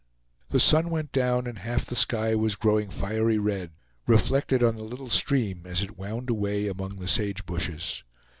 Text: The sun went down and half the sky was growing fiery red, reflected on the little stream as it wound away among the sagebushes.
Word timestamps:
The 0.49 0.59
sun 0.59 0.89
went 0.89 1.11
down 1.11 1.45
and 1.45 1.59
half 1.59 1.85
the 1.85 1.95
sky 1.95 2.33
was 2.33 2.55
growing 2.55 2.89
fiery 2.89 3.37
red, 3.37 3.73
reflected 4.07 4.63
on 4.63 4.75
the 4.75 4.83
little 4.83 5.11
stream 5.11 5.67
as 5.67 5.83
it 5.83 5.95
wound 5.95 6.27
away 6.31 6.67
among 6.67 6.95
the 6.95 7.07
sagebushes. 7.07 8.01